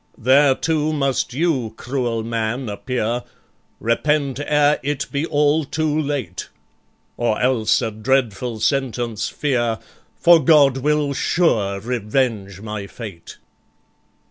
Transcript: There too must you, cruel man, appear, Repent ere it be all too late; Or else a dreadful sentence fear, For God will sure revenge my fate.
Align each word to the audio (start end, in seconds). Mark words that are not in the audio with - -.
There 0.17 0.55
too 0.55 0.93
must 0.93 1.31
you, 1.31 1.75
cruel 1.77 2.23
man, 2.23 2.69
appear, 2.69 3.21
Repent 3.79 4.39
ere 4.43 4.79
it 4.81 5.05
be 5.11 5.27
all 5.27 5.63
too 5.63 5.95
late; 5.99 6.49
Or 7.17 7.39
else 7.39 7.83
a 7.83 7.91
dreadful 7.91 8.59
sentence 8.61 9.29
fear, 9.29 9.77
For 10.15 10.43
God 10.43 10.77
will 10.77 11.13
sure 11.13 11.79
revenge 11.79 12.61
my 12.61 12.87
fate. 12.87 13.37